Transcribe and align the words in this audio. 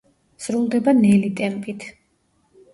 სრულდება 0.45 0.95
ნელი 1.03 1.31
ტემპით. 1.43 1.89